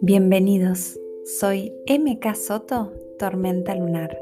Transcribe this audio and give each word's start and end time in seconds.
Bienvenidos, 0.00 0.98
soy 1.24 1.72
MK 1.88 2.34
Soto, 2.34 2.92
Tormenta 3.18 3.74
Lunar, 3.74 4.16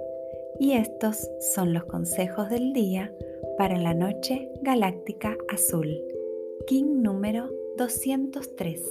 y 0.58 0.72
estos 0.72 1.28
son 1.54 1.74
los 1.74 1.84
consejos 1.84 2.48
del 2.50 2.72
día 2.72 3.14
para 3.58 3.76
la 3.78 3.94
noche 3.94 4.48
galáctica 4.62 5.36
azul, 5.48 5.88
King 6.66 7.02
número 7.02 7.50
203. 7.76 8.82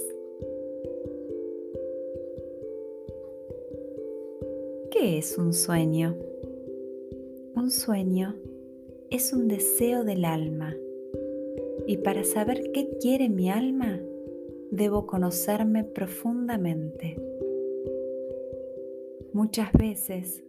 ¿Qué 4.90 5.18
es 5.18 5.38
un 5.38 5.52
sueño? 5.52 6.16
Un 7.56 7.70
sueño 7.70 8.36
es 9.10 9.32
un 9.32 9.48
deseo 9.48 10.04
del 10.04 10.24
alma, 10.24 10.76
y 11.86 11.96
para 11.96 12.22
saber 12.22 12.70
qué 12.72 12.88
quiere 13.00 13.28
mi 13.28 13.50
alma, 13.50 14.00
debo 14.70 15.06
conocerme 15.06 15.82
profundamente. 15.82 17.16
Muchas 19.32 19.72
veces, 19.72 20.44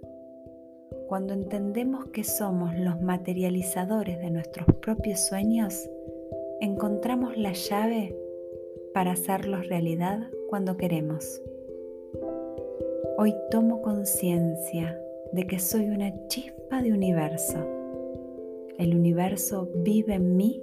cuando 1.08 1.34
entendemos 1.34 2.06
que 2.08 2.24
somos 2.24 2.78
los 2.78 3.02
materializadores 3.02 4.20
de 4.20 4.30
nuestros 4.30 4.68
propios 4.76 5.26
sueños, 5.26 5.90
encontramos 6.60 7.36
la 7.38 7.54
llave 7.54 8.16
para 8.94 9.14
hacerlos 9.14 9.68
realidad 9.68 10.30
cuando 10.50 10.78
queremos. 10.78 11.42
Hoy 13.18 13.34
tomo 13.50 13.82
conciencia 13.82 15.00
de 15.32 15.48
que 15.48 15.58
soy 15.58 15.90
una 15.90 16.28
chispa 16.28 16.84
de 16.84 16.92
universo. 16.92 17.81
El 18.82 18.96
universo 18.96 19.70
vive 19.76 20.16
en 20.16 20.36
mí 20.36 20.60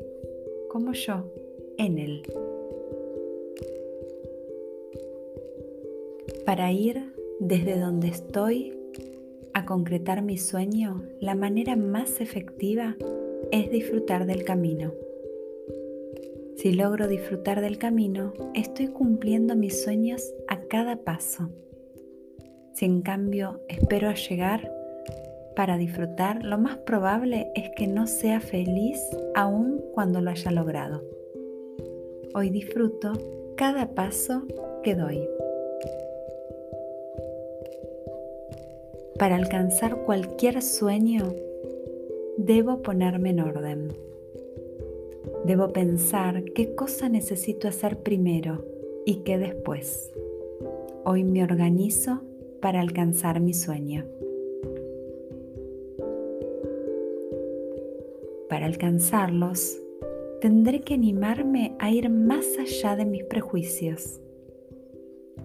como 0.71 0.93
yo 0.93 1.33
en 1.77 1.99
él. 1.99 2.23
Para 6.45 6.73
ir 6.73 7.13
desde 7.39 7.79
donde 7.79 8.09
estoy 8.09 8.77
a 9.55 9.65
concretar 9.65 10.23
mi 10.23 10.37
sueño, 10.37 11.05
la 11.21 11.37
manera 11.37 11.77
más 11.77 12.21
efectiva 12.21 12.97
es 13.53 13.71
disfrutar 13.71 14.27
del 14.27 14.43
camino. 14.43 14.93
Si 16.57 16.73
logro 16.73 17.07
disfrutar 17.07 17.61
del 17.61 17.79
camino, 17.79 18.33
estoy 18.53 18.89
cumpliendo 18.89 19.55
mis 19.55 19.81
sueños 19.81 20.35
a 20.49 20.63
cada 20.63 20.97
paso. 21.05 21.51
Si 22.75 22.85
en 22.85 23.01
cambio 23.03 23.61
espero 23.69 24.09
a 24.09 24.15
llegar 24.15 24.73
para 25.59 25.77
disfrutar, 25.77 26.45
lo 26.45 26.57
más 26.57 26.77
probable 26.77 27.51
es 27.57 27.71
que 27.71 27.89
no 27.89 28.07
sea 28.07 28.39
feliz 28.39 29.03
aún 29.35 29.83
cuando 29.93 30.21
lo 30.21 30.31
haya 30.31 30.53
logrado. 30.53 31.03
Hoy 32.33 32.51
disfruto 32.51 33.15
cada 33.57 33.93
paso 33.93 34.45
que 34.85 34.95
doy. 34.95 35.19
Para 39.19 39.35
alcanzar 39.35 40.05
cualquier 40.05 40.63
sueño, 40.63 41.35
debo 42.37 42.81
ponerme 42.81 43.31
en 43.31 43.41
orden. 43.41 43.89
Debo 45.45 45.73
pensar 45.73 46.45
qué 46.55 46.77
cosa 46.77 47.09
necesito 47.09 47.67
hacer 47.67 47.99
primero 48.05 48.65
y 49.05 49.25
qué 49.25 49.39
después. 49.39 50.13
Hoy 51.05 51.25
me 51.25 51.43
organizo 51.43 52.23
para 52.61 52.81
alcanzar 52.81 53.41
mi 53.41 53.55
sueño. 53.55 54.05
Para 58.49 58.65
alcanzarlos, 58.67 59.79
tendré 60.41 60.81
que 60.81 60.95
animarme 60.95 61.77
a 61.79 61.91
ir 61.91 62.09
más 62.09 62.47
allá 62.59 62.97
de 62.97 63.05
mis 63.05 63.25
prejuicios. 63.25 64.21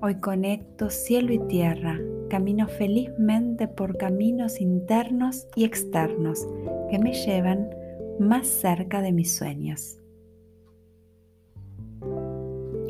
Hoy 0.01 0.15
conecto 0.15 0.89
cielo 0.89 1.33
y 1.33 1.39
tierra 1.39 1.99
camino 2.29 2.67
felizmente 2.67 3.67
por 3.67 3.97
caminos 3.97 4.59
internos 4.59 5.47
y 5.55 5.65
externos 5.65 6.47
que 6.89 6.97
me 6.97 7.13
llevan 7.13 7.69
más 8.19 8.47
cerca 8.47 9.01
de 9.01 9.11
mis 9.11 9.35
sueños. 9.35 9.99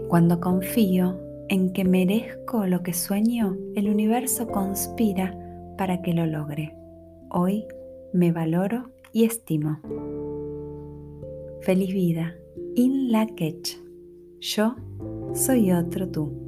Cuando 0.08 0.40
confío 0.40 1.20
en 1.50 1.74
que 1.74 1.84
merezco 1.84 2.68
lo 2.68 2.84
que 2.84 2.94
sueño, 2.94 3.58
el 3.76 3.90
universo 3.90 4.48
conspira 4.48 5.38
para 5.78 6.02
que 6.02 6.14
lo 6.14 6.26
logre. 6.26 6.76
Hoy 7.30 7.66
me 8.14 8.32
valoro 8.32 8.92
y 9.14 9.24
estimo. 9.24 9.80
Feliz 11.62 11.94
vida. 11.94 12.36
In 12.76 13.12
la 13.12 13.28
Yo 14.40 14.76
soy 15.34 15.72
otro 15.72 16.10
tú. 16.10 16.43